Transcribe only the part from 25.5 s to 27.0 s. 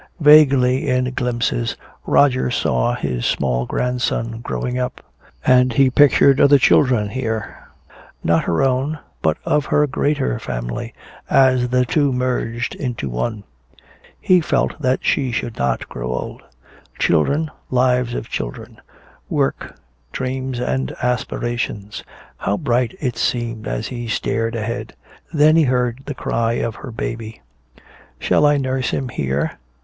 he heard the cry of her